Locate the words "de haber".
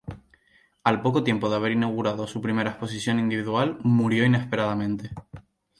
1.47-1.73